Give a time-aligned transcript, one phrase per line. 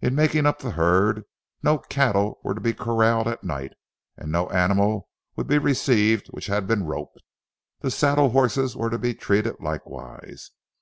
[0.00, 1.24] In making up the herd
[1.62, 3.74] no cattle were to be corralled at night,
[4.16, 7.20] and no animal would be received which had been roped.
[7.80, 10.52] The saddle horses were to be treated likewise.